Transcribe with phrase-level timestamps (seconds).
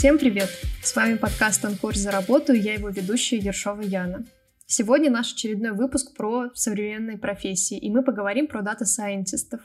[0.00, 0.48] Всем привет!
[0.82, 4.24] С вами подкаст «Анкор за работу» и я его ведущая Ершова Яна.
[4.64, 9.60] Сегодня наш очередной выпуск про современные профессии, и мы поговорим про data scientist ов.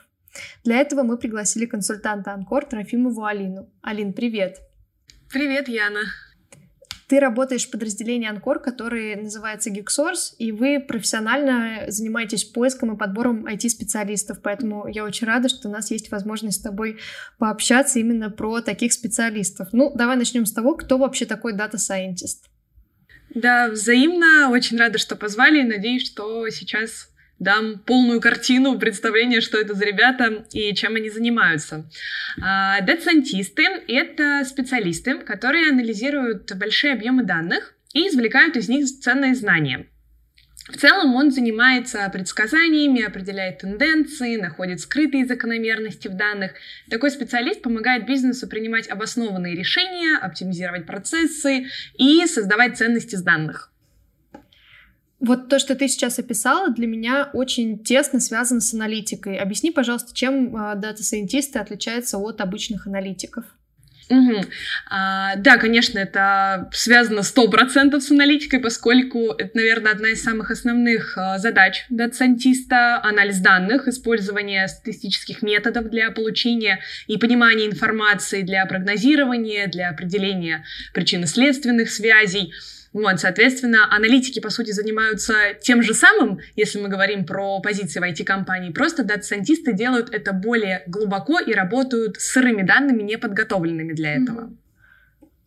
[0.65, 3.71] Для этого мы пригласили консультанта Анкор Трофимову Алину.
[3.81, 4.59] Алин, привет!
[5.31, 6.01] Привет, Яна!
[7.07, 13.45] Ты работаешь в подразделении Анкор, который называется GeekSource, и вы профессионально занимаетесь поиском и подбором
[13.45, 16.99] IT-специалистов, поэтому я очень рада, что у нас есть возможность с тобой
[17.37, 19.69] пообщаться именно про таких специалистов.
[19.71, 22.49] Ну, давай начнем с того, кто вообще такой data scientist.
[23.35, 24.49] Да, взаимно.
[24.49, 25.61] Очень рада, что позвали.
[25.61, 31.89] Надеюсь, что сейчас дам полную картину, представление, что это за ребята и чем они занимаются.
[32.37, 39.35] Data scientist ы— это специалисты, которые анализируют большие объемы данных и извлекают из них ценные
[39.35, 39.87] знания.
[40.67, 46.53] В целом он занимается предсказаниями, определяет тенденции, находит скрытые закономерности в данных.
[46.89, 51.67] Такой специалист помогает бизнесу принимать обоснованные решения, оптимизировать процессы
[51.99, 53.71] и создавать ценности с данных.
[55.25, 59.37] Вот то, что ты сейчас описала, для меня очень тесно связано с аналитикой.
[59.37, 63.43] Объясни, пожалуйста, чем а, дата-сайентисты отличаются от обычных аналитиков?
[64.07, 64.45] Угу.
[64.91, 70.51] А, да, конечно, это связано сто процентов с аналитикой, поскольку это, наверное, одна из самых
[70.51, 78.63] основных а, задач дата-сайентиста— анализ данных, использование статистических методов для получения и понимания информации, для
[78.67, 82.53] прогнозирования, для определения причинно-следственных связей—
[82.95, 88.03] вот, соответственно, аналитики, по сути, занимаются тем же самым, если мы говорим про позиции в
[88.03, 94.15] IT-компании, просто дата-сайентисты делают это более глубоко и работают с сырыми данными, не подготовленными для
[94.15, 94.49] этого.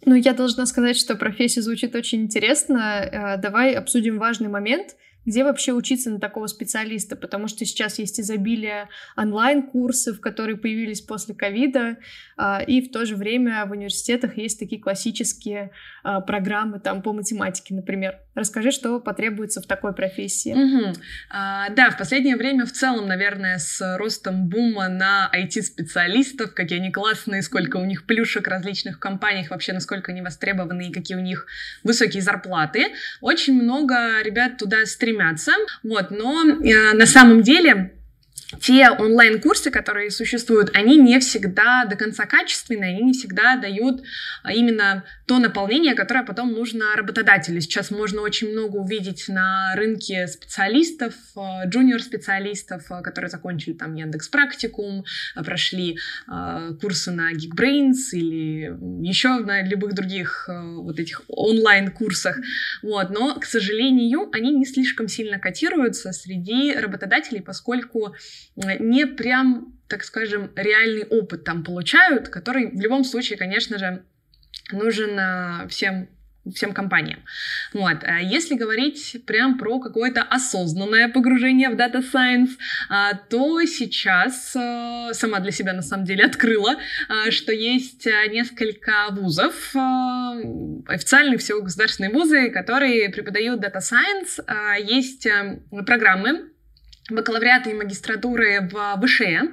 [0.05, 2.77] Ну, я должна сказать, что профессия звучит очень интересно.
[2.79, 4.97] Э, давай обсудим важный момент—
[5.29, 11.35] где вообще учиться на такого специалиста, потому что сейчас есть изобилие онлайн-курсов, которые появились после
[11.35, 11.99] ковида,
[12.39, 15.71] а, и в то же время в университетах есть такие классические
[16.03, 18.19] а, программы там по математике, например.
[18.35, 20.55] Расскажи, что потребуется в такой профессии.
[20.55, 20.95] Угу.
[21.31, 26.91] А, да, в последнее время в целом, наверное, с ростом бума на IT-специалистов, какие они
[26.91, 31.21] классные, сколько у них плюшек в различных компаниях, вообще насколько они востребованы и какие у
[31.23, 31.47] них
[31.85, 32.87] высокие зарплаты,
[33.21, 35.53] очень много ребят туда стремятся стремятся,
[35.83, 37.98] вот, но э, на самом деле
[38.61, 44.03] те онлайн-курсы, которые существуют, они не всегда до конца качественные, они не всегда дают
[44.43, 47.61] а, именно то наполнение, которое потом нужно работодателю.
[47.61, 54.29] Сейчас можно очень много увидеть на рынке специалистов, а, джуниор-специалистов, а, которые закончили там Яндекс
[54.29, 55.05] Практикум,
[55.35, 55.99] прошли
[56.81, 58.73] курсы на Geekbrains или
[59.07, 62.39] еще на любых других вот этих онлайн-курсах.
[62.83, 63.11] Вот.
[63.11, 68.15] Но, к сожалению, они не слишком сильно котируются среди работодателей, поскольку
[68.57, 74.03] не прям, так скажем, реальный опыт там получают, который в любом случае, конечно же,
[74.73, 76.09] нужен а, всем
[76.55, 77.21] всем компаниям.
[77.75, 77.99] Вот.
[78.05, 82.53] А если говорить прям про какое-то осознанное погружение в Data Science,
[82.89, 86.77] а, то сейчас сама для себя на самом деле открыла,
[87.29, 89.75] что есть несколько вузов,
[90.89, 94.43] официальные всего государственные вузы, которые преподают Data Science.
[94.81, 95.29] Есть
[95.85, 96.51] программы
[97.11, 99.49] бакалавриата и магистратуры в ВШЭ,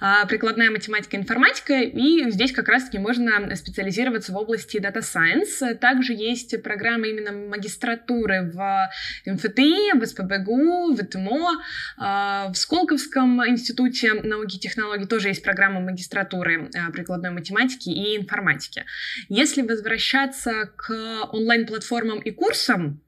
[0.00, 5.74] а, прикладная математика и информатика, и здесь как раз-таки можно специализироваться в области Data Science.
[5.74, 8.90] Также есть программа именно магистратуры в
[9.26, 11.62] МФТИ, в СПБГУ, в ТМО,
[11.98, 18.16] а, в Сколковском институте науки и технологий тоже есть программа магистратуры а, прикладной математики и
[18.16, 18.84] информатики.
[19.28, 20.90] Если возвращаться к
[21.32, 23.00] онлайн-платформам и курсам,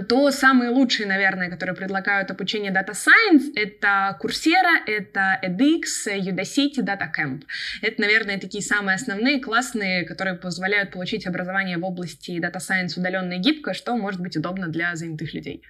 [0.00, 7.42] то самые лучшие, наверное, которые предлагают обучение Data Science, это Coursera, это edX, Udacity, DataCamp.
[7.82, 13.34] Это, наверное, такие самые основные, классные, которые позволяют получить образование в области Data Science удаленно
[13.34, 15.62] и гибко, что может быть удобно для занятых людей.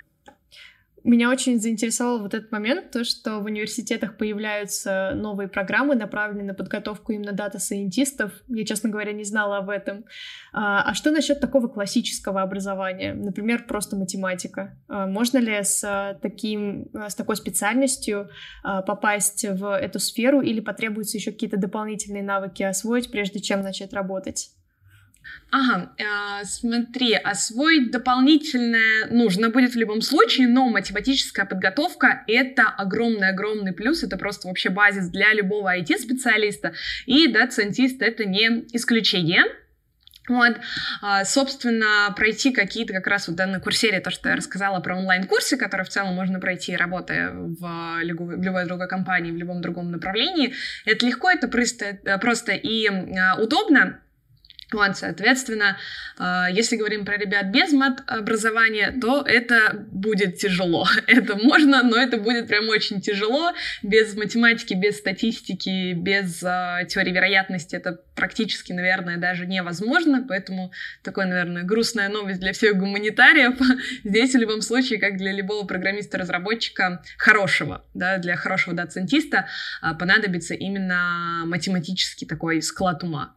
[1.04, 6.54] Меня очень заинтересовал вот этот момент, то, что в университетах появляются новые программы, направленные на
[6.54, 8.32] подготовку именно дата-сайентистов.
[8.48, 10.04] Я, честно говоря, не знала об этом.
[10.52, 13.14] А, а что насчет такого классического образования?
[13.14, 14.78] Например, просто математика.
[14.88, 18.30] А можно ли с, таким, с такой специальностью
[18.62, 23.92] а, попасть в эту сферу или потребуются еще какие-то дополнительные навыки освоить, прежде чем начать
[23.92, 24.50] работать?
[25.50, 33.72] Ага, э, смотри, освоить дополнительное нужно будет в любом случае, но математическая подготовка— это огромный-огромный
[33.72, 36.72] плюс, это просто вообще базис для любого IT-специалиста,
[37.04, 39.44] и дата-сайентист— это не исключение.
[40.28, 40.56] Вот,
[41.02, 45.56] а, собственно, пройти какие-то как раз вот на курсере, то, что я рассказала про онлайн-курсы,
[45.56, 50.54] которые в целом можно пройти, работая в любой, другой компании, в любом другом направлении,
[50.86, 54.00] это легко, это просто, просто и а, удобно,
[54.72, 55.76] Вот, соответственно,
[56.18, 60.86] а, если говорим про ребят без мат-образования, то это будет тяжело.
[61.06, 63.52] Это можно, но это будет прям очень тяжело.
[63.82, 70.24] Без математики, без статистики, без э, теории вероятности это практически, наверное, даже невозможно.
[70.26, 70.72] Поэтому
[71.02, 73.58] такой, наверное, грустная новость для всех гуманитариев.
[74.04, 79.48] Здесь в любом случае, как для любого программиста-разработчика хорошего, да, для хорошего доцентиста,
[79.98, 83.34] понадобится именно математический такой склад ума.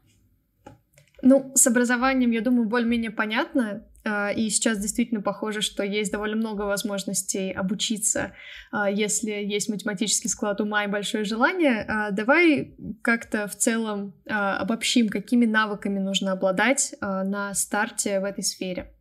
[1.27, 3.83] Ну, с образованием, я думаю, более-менее понятно.
[4.03, 8.33] А, и сейчас действительно похоже, что есть довольно много возможностей обучиться,
[8.71, 11.83] а, если есть математический склад ума и большое желание.
[11.87, 18.91] А, давай как-то в целом обобщим, какими навыками нужно обладать на старте в этой сфере.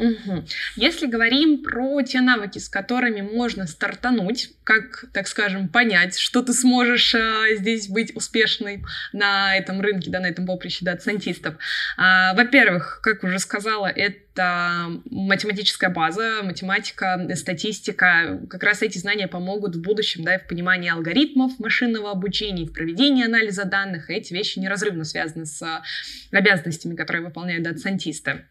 [0.00, 0.44] Угу.
[0.76, 6.54] Если говорим про те навыки, с которыми можно стартануть, как, так скажем, понять, что ты
[6.54, 8.82] сможешь э, здесь быть успешной
[9.12, 11.56] на этом рынке, да, на этом поприще доцентистов.
[11.98, 18.40] Э, во-первых, как уже сказала, это математическая база, математика, статистика.
[18.48, 23.26] Как раз эти знания помогут в будущем да, в понимании алгоритмов машинного обучения, в проведении
[23.26, 24.08] анализа данных.
[24.08, 25.82] И эти вещи неразрывно связаны с
[26.30, 28.46] обязанностями, которые выполняют доцентисты.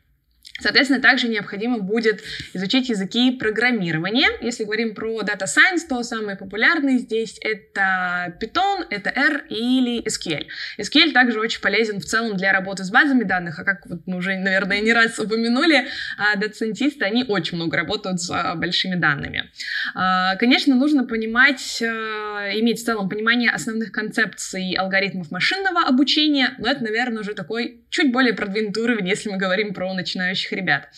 [0.59, 2.21] Соответственно, также необходимо будет
[2.53, 4.29] изучить языки программирования.
[4.41, 10.45] Если говорим про Data Science, то самые популярные здесь это Python, это R или SQL.
[10.79, 14.17] SQL также очень полезен в целом для работы с базами данных, а как вот мы
[14.17, 19.51] уже, наверное, не раз упомянули, а, доцентисты, они очень много работают с а, большими данными.
[19.95, 26.83] А, конечно, нужно понимать, иметь в целом понимание основных концепций алгоритмов машинного обучения, но это,
[26.83, 30.89] наверное, уже такой чуть более продвинутый уровень, если мы говорим про начинающих начинающих ребят.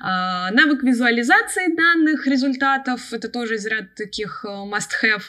[0.00, 5.22] А, навык визуализации данных, результатов, это тоже из ряда таких э, must-have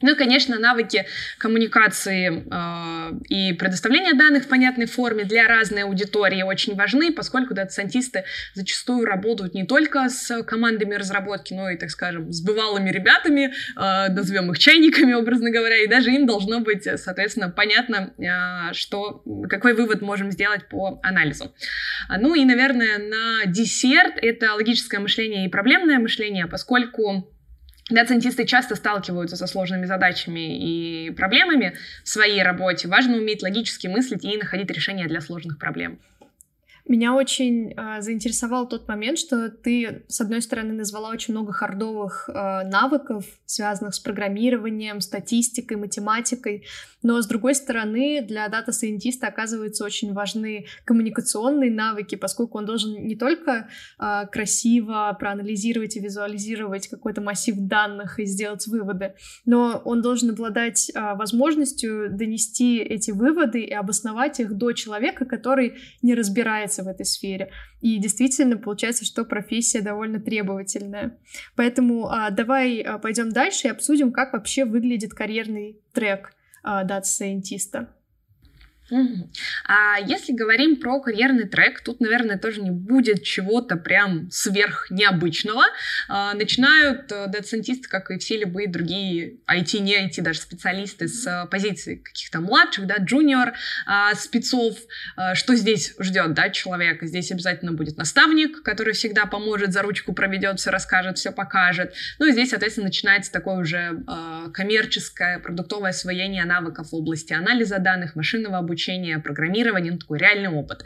[0.00, 1.06] ну и, конечно, навыки
[1.38, 8.24] коммуникации э, и предоставления данных в понятной форме для разной аудитории очень важны, поскольку доцентисты
[8.54, 14.12] зачастую работают не только с командами разработки, но и, так скажем, с бывалыми ребятами, э,
[14.12, 19.74] назовем их чайниками, образно говоря, и даже им должно быть, соответственно, понятно, э, что, какой
[19.74, 21.52] вывод можем сделать по анализу.
[22.08, 27.34] Ну и, наверное, на десерт это логическое мышление и проблемное мышление, поскольку
[27.90, 31.74] Доцентисты часто сталкиваются со сложными задачами и проблемами
[32.04, 32.86] в своей работе.
[32.86, 35.98] Важно уметь логически мыслить и находить решения для сложных проблем.
[36.88, 42.30] Меня очень э, заинтересовал тот момент, что ты, с одной стороны, назвала очень много хардовых
[42.30, 42.32] э,
[42.64, 46.64] навыков, связанных с программированием, статистикой, математикой,
[47.02, 53.16] но, с другой стороны, для дата-сайентиста оказываются очень важны коммуникационные навыки, поскольку он должен не
[53.16, 53.68] только
[54.00, 59.14] э, красиво проанализировать и визуализировать какой-то массив данных и сделать выводы,
[59.44, 65.74] но он должен обладать э, возможностью донести эти выводы и обосновать их до человека, который
[66.00, 67.50] не разбирается развиваться в этой сфере.
[67.80, 71.18] И действительно получается, что профессия довольно требовательная.
[71.56, 76.32] Поэтому а, давай а, пойдем дальше и обсудим, как вообще выглядит карьерный трек
[76.62, 77.94] а, дата-сайентиста.
[78.90, 85.64] А если говорим про карьерный трек, тут, наверное, тоже не будет чего-то прям сверх необычного.
[86.08, 91.26] А, начинают э, дата-сайентисты, как и все любые другие IT, не IT, даже специалисты с
[91.26, 93.52] э, позиции каких-то младших, да, junior
[93.86, 94.76] а, спецов.
[95.16, 97.06] А, что здесь ждет, да, человека?
[97.06, 101.94] Здесь обязательно будет наставник, который всегда поможет, за ручку проведет, все расскажет, все покажет.
[102.18, 104.02] Ну и здесь, соответственно, начинается такое уже
[104.52, 110.48] коммерческое, продуктовое освоение навыков в области анализа данных, машинного обучения, обучения, программирования, ну, такой реальный
[110.48, 110.84] опыт.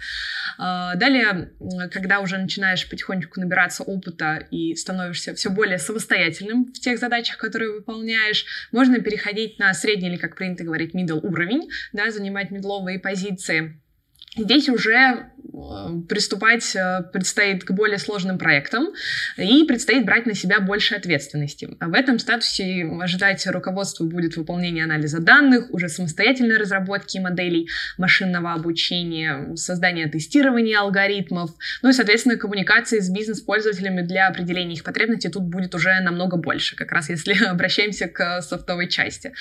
[0.59, 1.53] А, далее,
[1.91, 7.73] когда уже начинаешь потихонечку набираться опыта и становишься все более самостоятельным в тех задачах, которые
[7.73, 13.82] выполняешь, можно переходить на средний или, как принято говорить, middle уровень, да, занимать медловые позиции.
[14.35, 15.23] Здесь уже э,
[16.09, 18.89] приступать э, предстоит к более сложным проектам
[19.37, 21.77] и предстоит брать на себя больше ответственности.
[21.79, 29.55] В этом статусе ожидать руководство будет выполнение анализа данных, уже самостоятельной разработки моделей машинного обучения,
[29.55, 31.51] создание тестирования алгоритмов,
[31.83, 36.75] ну и, соответственно, коммуникации с бизнес-пользователями для определения их потребностей тут будет уже намного больше,
[36.75, 39.35] как раз если обращаемся к софтовой части.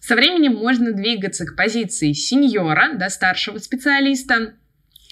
[0.00, 4.54] Со временем можно двигаться к позиции сеньора, да, старшего специалиста,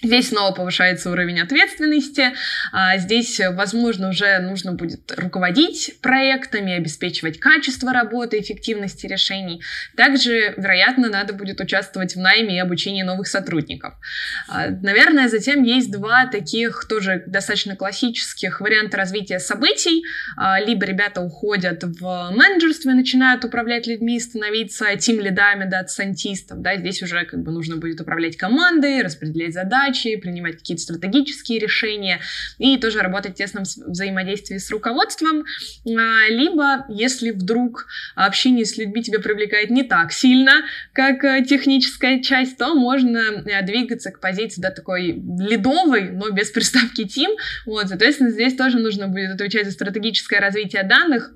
[0.03, 2.33] Здесь снова повышается уровень ответственности.
[2.71, 9.63] А, здесь, возможно, уже нужно будет руководить проектами, обеспечивать качество работы, эффективности решений.
[9.95, 13.95] Также, вероятно, надо будет участвовать в найме и обучении новых сотрудников.
[14.47, 20.03] А, наверное, затем есть два таких тоже достаточно классических варианта развития событий.
[20.37, 26.61] А, либо ребята уходят в менеджерство и начинают управлять людьми, становиться тим-лидами, дата-сайентистов.
[26.61, 31.59] Да, здесь уже как бы нужно будет управлять командой, распределять задачи, задачи, принимать какие-то стратегические
[31.59, 32.19] решения
[32.57, 35.45] и тоже работать в тесном взаимодействии с руководством.
[35.85, 40.63] А, либо, если вдруг общение с людьми тебя привлекает не так сильно,
[40.93, 46.51] как э, техническая часть, то можно э, двигаться к позиции да, такой ледовой, но без
[46.57, 47.31] приставки тим.
[47.65, 51.31] Вот, соответственно, здесь тоже нужно будет отвечать за стратегическое развитие данных,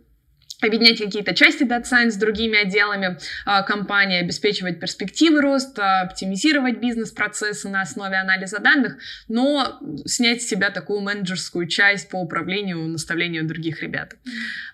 [0.68, 7.70] объединять какие-то части Data Science с другими отделами э, компании, обеспечивать перспективы роста, оптимизировать бизнес-процессы
[7.70, 13.82] на основе анализа данных, но снять с себя такую менеджерскую часть по управлению, наставлению других
[13.82, 14.16] ребят.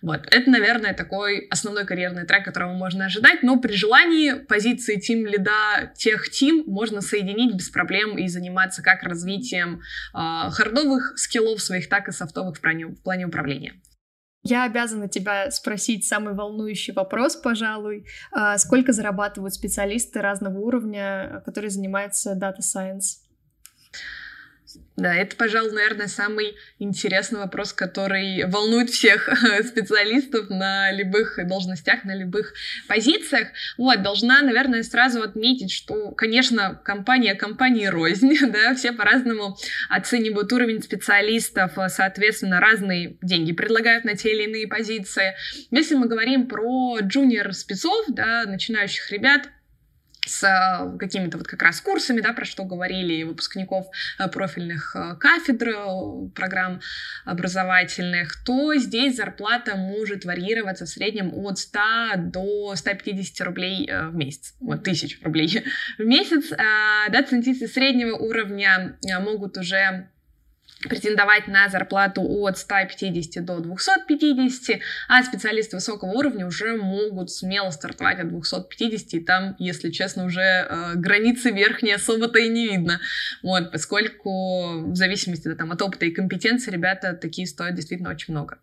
[0.01, 0.27] Вот.
[0.32, 5.91] Это, наверное, такой основной карьерный трек, которого можно ожидать, но при желании позиции тим лида
[5.96, 9.82] тех тим можно соединить без проблем и заниматься как развитием
[10.13, 13.74] э, хардовых скиллов своих, так и софтовых в плане, в плане управления.
[14.44, 18.06] Я обязана тебя спросить самый волнующий вопрос, пожалуй.
[18.32, 23.22] А, сколько зарабатывают специалисты разного уровня, которые занимаются Data Science?
[24.98, 29.29] Да, это, пожалуй, наверное, самый интересный вопрос, который волнует всех
[29.63, 32.55] специалистов на любых должностях, на любых
[32.88, 33.50] позициях.
[33.77, 39.55] Вот, должна, наверное, сразу отметить, что, конечно, компания компании рознь, да, все по-разному
[39.88, 45.36] оценивают уровень специалистов, соответственно, разные деньги предлагают на те или иные позиции.
[45.69, 49.48] Если мы говорим про джуниор спецов, да, начинающих ребят,
[50.29, 53.88] с э, какими-то вот как раз курсами, да, про что говорили, выпускников
[54.19, 55.75] э, профильных э, кафедр,
[56.36, 56.81] программ
[57.25, 61.79] образовательных, то здесь зарплата может варьироваться в среднем от 100
[62.17, 65.63] до 150 рублей в месяц, вот, тысяч рублей
[65.98, 66.50] в месяц.
[66.50, 70.10] Да, центисты среднего уровня могут уже
[70.84, 78.19] претендовать на зарплату от 150 до 250, а специалисты высокого уровня уже могут смело стартовать
[78.19, 83.00] от 250, и там, если честно, уже э, границы верхние особо-то и не видно,
[83.41, 88.34] вот, поскольку в зависимости да, там, от опыта и компетенции ребята такие стоят действительно очень
[88.34, 88.60] много.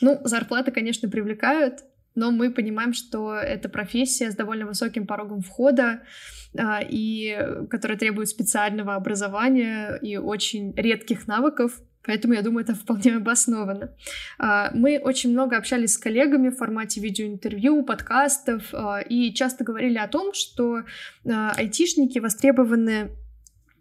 [0.00, 6.02] Ну, зарплаты, конечно, привлекают, но мы понимаем, что это профессия с довольно высоким порогом входа,
[6.56, 7.36] а, и
[7.70, 13.94] которая требует специального образования и очень редких навыков, Поэтому я думаю, это вполне обосновано.
[14.38, 19.96] А, мы очень много общались с коллегами в формате видеоинтервью, подкастов а, и часто говорили
[19.96, 20.82] о том, что
[21.24, 23.10] айтишники востребованы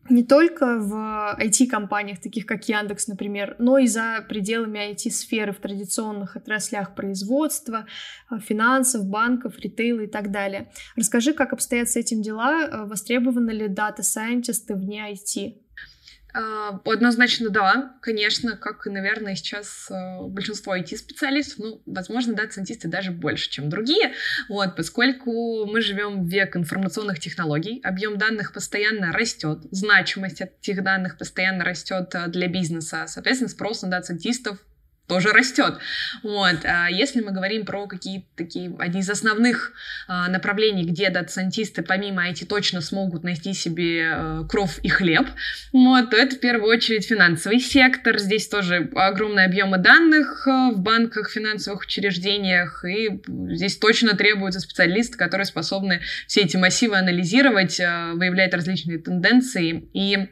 [0.10, 6.36] не только в IT-компаниях, таких как Яндекс, например, но и за пределами IT-сферы в традиционных
[6.36, 7.86] отраслях производства,
[8.30, 10.72] э, финансов, банков, ритейла и так далее.
[10.96, 15.64] Расскажи, как обстоят с этим дела, э, востребованы ли дата-сайентисты вне IT?
[16.36, 22.88] А, однозначно да, конечно, как и, наверное, сейчас а, большинство IT-специалистов, ну, возможно, да, центисты
[22.88, 24.14] даже больше, чем другие,
[24.50, 31.20] вот, поскольку мы живем в век информационных технологий, объем данных постоянно растет, значимость этих данных
[31.20, 34.58] постоянно растет а, для бизнеса, соответственно, спрос на дата-центистов
[35.08, 35.80] тоже растет.
[36.24, 36.60] Вот.
[36.64, 39.74] А если мы говорим про какие-то такие, одни из основных
[40.08, 45.28] а, направлений, где дата-сайентисты помимо IT точно смогут найти себе а, кров и хлеб,
[45.74, 48.18] вот, то это в первую очередь финансовый сектор.
[48.18, 53.22] Здесь тоже огромные объемы данных а, в банках, финансовых учреждениях, и
[53.56, 60.30] здесь точно требуются специалисты, которые способны все эти массивы анализировать, а, выявлять различные тенденции и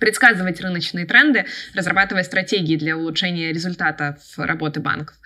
[0.00, 5.16] предсказывать рыночные тренды, разрабатывая стратегии для улучшения результата работы банков.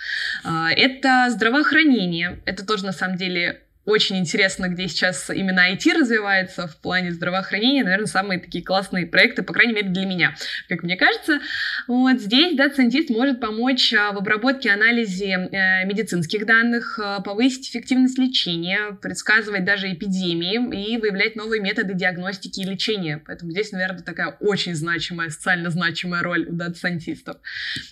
[0.44, 2.40] А, это здравоохранение.
[2.44, 7.84] Это тоже, на самом деле, очень интересно, где сейчас именно IT развивается в плане здравоохранения.
[7.84, 10.34] Наверное, самые такие классные проекты, по крайней мере, для меня,
[10.68, 11.40] как мне кажется.
[11.86, 18.18] Вот здесь дата-сайентист может помочь а, в обработке, анализе э, медицинских данных, а, повысить эффективность
[18.18, 23.22] лечения, предсказывать даже эпидемии и выявлять новые методы диагностики и лечения.
[23.26, 27.36] Поэтому здесь, наверное, такая очень значимая, социально значимая роль у дата-сайентистов.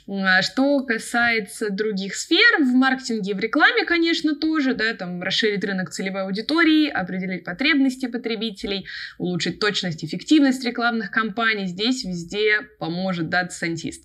[0.08, 5.62] А, что касается других сфер, в маркетинге и в рекламе, конечно, тоже, да, там расширить
[5.64, 8.86] рынок рынок целевой аудитории, определить потребности потребителей,
[9.18, 11.66] улучшить точность, эффективность рекламных кампаний.
[11.66, 14.04] Здесь везде поможет дата-сайентист.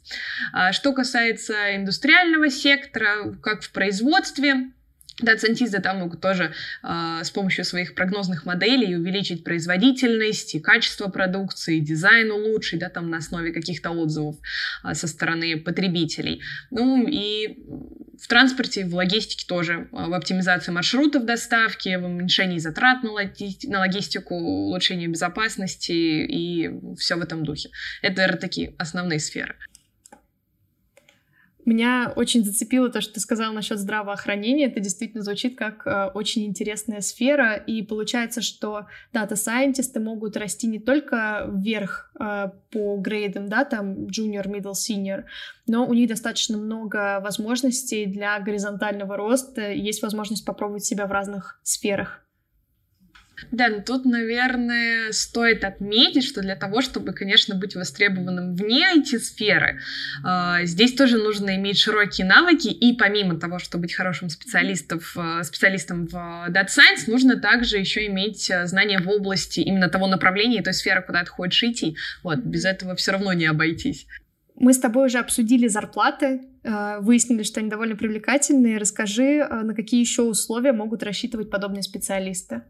[0.54, 4.72] А что касается индустриального сектора, как в производстве,
[5.20, 11.80] Дата-сайентисты там могут тоже э, с помощью своих прогнозных моделей увеличить производительность и качество продукции,
[11.80, 14.36] дизайн улучшить, да, там на основе каких-то отзывов
[14.84, 16.42] э, со стороны потребителей.
[16.70, 17.58] Ну и
[18.22, 23.80] в транспорте, в логистике тоже, в оптимизации маршрутов доставки, в уменьшении затрат на, логи- на
[23.80, 27.70] логистику, улучшении безопасности и все в этом духе.
[28.02, 29.56] Это, наверное, такие основные сферы.
[31.68, 34.68] Меня очень зацепило то, что ты сказал насчет здравоохранения.
[34.68, 37.56] Это действительно звучит как э, очень интересная сфера.
[37.56, 44.48] И получается, что дата-сайентисты могут расти не только вверх э, по грейдам, да, там junior,
[44.48, 45.26] middle, senior,
[45.68, 49.70] но у них достаточно много возможностей для горизонтального роста.
[49.70, 52.27] Есть возможность попробовать себя в разных сферах.
[53.52, 59.80] Да, но тут, наверное, стоит отметить, что для того, чтобы, конечно, быть востребованным вне IT-сферы,
[60.24, 65.00] а, здесь тоже нужно иметь широкие навыки, и помимо того, чтобы быть хорошим специалистом,
[65.44, 66.16] специалистом в
[66.50, 71.04] Data Science, нужно также еще иметь а, знания в области именно того направления, той сферы,
[71.04, 71.96] куда ты хочешь идти.
[72.24, 74.08] Вот, без этого все равно не обойтись.
[74.56, 78.80] Мы с тобой уже обсудили зарплаты, а, выяснили, что они довольно привлекательные.
[78.80, 82.64] Расскажи, на какие еще условия могут рассчитывать подобные специалисты?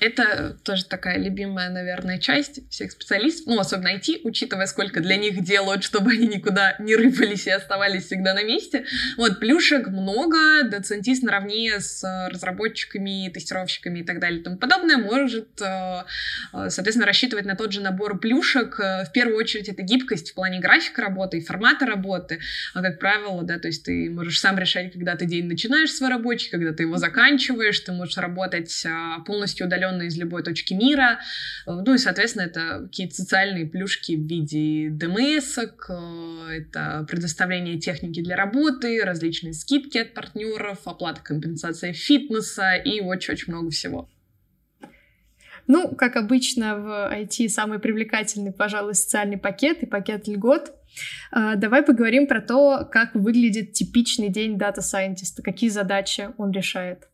[0.00, 5.42] Это тоже такая любимая, наверное, часть всех специалистов, ну, особенно IT, учитывая, сколько для них
[5.42, 8.84] делают, чтобы они никуда не рыпались и оставались всегда на месте.
[9.16, 15.48] Вот, плюшек много, доцентист наравне с разработчиками, тестировщиками и так далее и тому подобное может,
[15.62, 16.02] э,
[16.52, 18.78] э, соответственно, рассчитывать на тот же набор плюшек.
[18.78, 22.40] В первую очередь это гибкость в плане графика работы и формата работы.
[22.74, 26.10] А, как правило, да, то есть ты можешь сам решать, когда ты день начинаешь свой
[26.10, 30.74] рабочий, когда ты его заканчиваешь, ты можешь работать а, полностью полностью удаленно из любой точки
[30.74, 31.20] мира.
[31.66, 35.66] Ну и, соответственно, это какие-то социальные плюшки в виде дмс э,
[36.50, 43.70] это предоставление техники для работы, различные скидки от партнеров, оплата компенсация фитнеса и очень-очень много
[43.70, 44.08] всего.
[45.68, 50.74] Ну, как обычно в IT самый привлекательный, пожалуй, социальный пакет и пакет льгот.
[51.30, 57.08] А, давай поговорим про то, как выглядит типичный день дата-сайентиста, какие задачи он решает.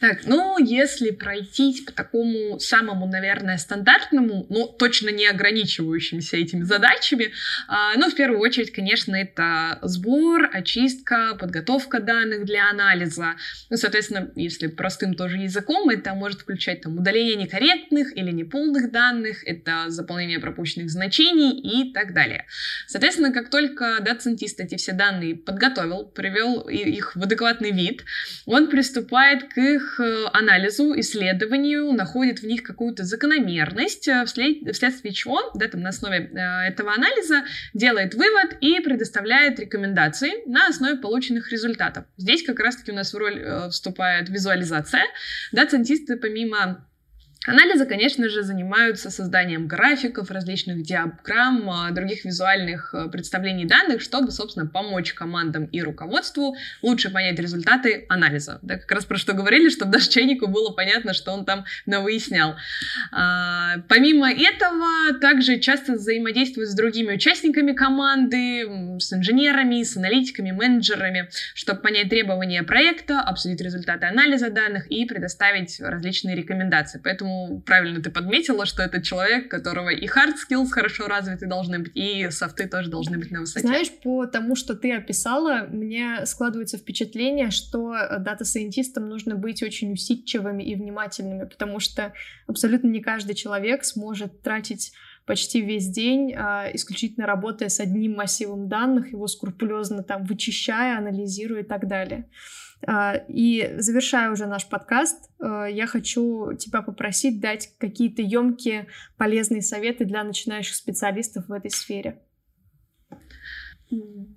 [0.00, 7.32] Так, ну, если пройтись по такому самому, наверное, стандартному, но точно не ограничивающимся этими задачами,
[7.68, 13.34] а, ну, в первую очередь, конечно, это сбор, очистка, подготовка данных для анализа.
[13.70, 19.46] Ну, соответственно, если простым тоже языком, это может включать там удаление некорректных или неполных данных,
[19.46, 22.46] это заполнение пропущенных значений и так далее.
[22.86, 28.04] Соответственно, как только дата-сайентист эти все данные подготовил, привел их в адекватный вид,
[28.46, 35.14] он приступает к их э, анализу, исследованию, находит в них какую-то закономерность, э, вслед, вследствие
[35.14, 37.44] чего, да, там, на основе э, этого анализа
[37.74, 42.04] делает вывод и предоставляет рекомендации на основе полученных результатов.
[42.16, 45.04] Здесь как раз-таки у нас в роль вступает визуализация.
[45.52, 46.86] Да, центисты помимо
[47.44, 54.30] Анализы, конечно же, занимаются созданием графиков, различных диаграмм, а, других визуальных а, представлений данных, чтобы,
[54.30, 58.60] собственно, помочь командам и руководству лучше понять результаты анализа.
[58.62, 62.54] Да, как раз про что говорили, чтобы даже чайнику было понятно, что он там навыяснял.
[63.10, 71.28] А, помимо этого, также часто взаимодействуют с другими участниками команды, с инженерами, с аналитиками, менеджерами,
[71.54, 77.00] чтобы понять требования проекта, обсудить результаты анализа данных и предоставить различные рекомендации.
[77.02, 77.31] Поэтому
[77.66, 82.30] правильно ты подметила, что это человек, которого и hard skills хорошо развиты должны быть, и
[82.30, 83.66] софты тоже должны быть на высоте.
[83.66, 90.62] Знаешь, по тому, что ты описала, мне складывается впечатление, что дата-сайентистам нужно быть очень усидчивыми
[90.62, 92.12] и внимательными, потому что
[92.46, 94.92] абсолютно не каждый человек сможет тратить
[95.26, 101.62] почти весь день, а, исключительно работая с одним массивом данных, его скрупулезно там вычищая, анализируя
[101.62, 102.28] и так далее.
[102.86, 109.62] А, и завершая уже наш подкаст, а, я хочу тебя попросить дать какие-то емкие полезные
[109.62, 112.20] советы для начинающих специалистов в этой сфере.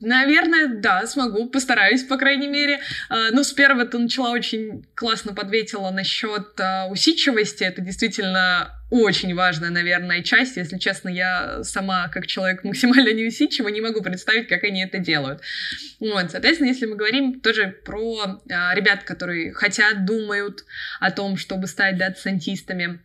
[0.01, 2.79] Наверное, да, смогу, постараюсь, по крайней мере.
[3.09, 7.63] А, ну, с первого ты начала очень классно подветила насчет усидчивости.
[7.63, 10.57] Это действительно очень важная, наверное, часть.
[10.57, 15.41] Если честно, я сама, как человек максимально неусидчивый, не могу представить, как они это делают.
[15.99, 20.65] Вот, соответственно, если мы говорим тоже про а, ребят, которые хотят, думают
[20.99, 22.99] о том, чтобы стать дата-сайентистами,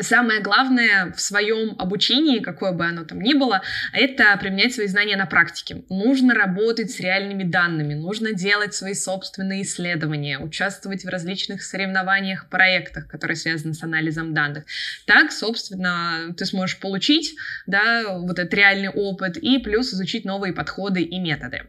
[0.00, 5.16] Самое главное в своем обучении, какое бы оно там ни было, это применять свои знания
[5.16, 5.84] на практике.
[5.88, 13.06] Нужно работать с реальными данными, нужно делать свои собственные исследования, участвовать в различных соревнованиях, проектах,
[13.06, 14.64] которые связаны с анализом данных.
[15.06, 17.34] Так, собственно, ты сможешь получить
[17.66, 21.62] да, вот этот реальный опыт и плюс изучить новые подходы и методы.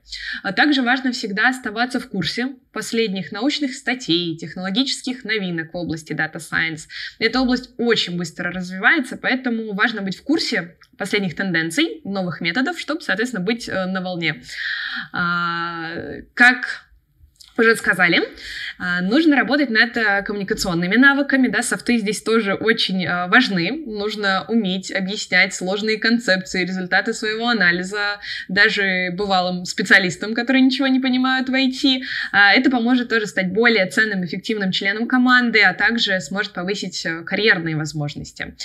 [0.43, 6.35] А также важно всегда оставаться в курсе последних научных статей, технологических новинок в области Data
[6.35, 6.87] Science.
[7.19, 13.01] Эта область очень быстро развивается, поэтому важно быть в курсе последних тенденций, новых методов, чтобы,
[13.01, 14.41] соответственно, быть э, на волне.
[15.13, 15.91] А,
[16.33, 16.84] как
[17.57, 18.21] уже сказали,
[18.77, 24.45] а, нужно работать над э, коммуникационными навыками, да, софты здесь тоже очень э, важны, нужно
[24.49, 31.53] уметь объяснять сложные концепции, результаты своего анализа даже бывалым специалистам, которые ничего не понимают в
[31.53, 32.01] IT.
[32.31, 37.23] А, это поможет тоже стать более ценным, эффективным членом команды, а также сможет повысить э,
[37.23, 38.55] карьерные возможности.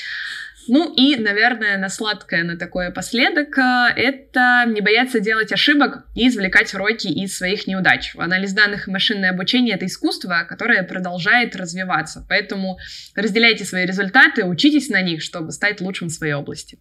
[0.68, 6.28] Ну и, наверное, на сладкое, на такое последок, э, это не бояться делать ошибок и
[6.28, 8.14] извлекать уроки из своих неудач.
[8.16, 12.24] Анализ данных и машинное обучение— это искусство, которое продолжает развиваться.
[12.28, 12.78] Поэтому
[13.14, 16.78] разделяйте свои результаты, учитесь на них, чтобы стать лучшим в своей области.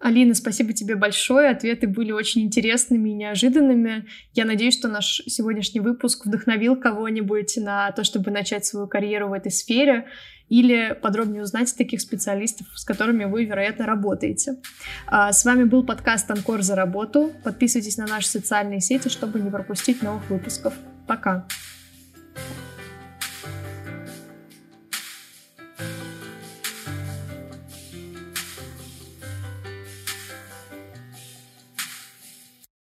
[0.00, 1.50] Алина, спасибо тебе большое.
[1.50, 4.06] Ответы были очень интересными и неожиданными.
[4.32, 9.34] Я надеюсь, что наш сегодняшний выпуск вдохновил кого-нибудь на то, чтобы начать свою карьеру в
[9.34, 10.06] этой сфере
[10.48, 14.56] или подробнее узнать таких специалистов, с которыми вы, вероятно, работаете.
[15.06, 17.32] А, с вами был подкаст «Анкор за работу».
[17.44, 20.74] Подписывайтесь на наши социальные сети, чтобы не пропустить новых выпусков.
[21.06, 21.46] Пока!